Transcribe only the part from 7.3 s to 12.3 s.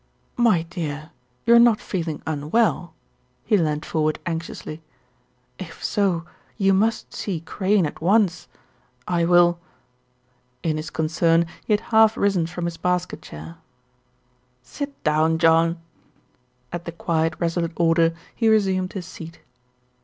Crane at once, I will." In his concern he had half